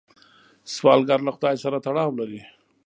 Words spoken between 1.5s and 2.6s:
سره تړاو لري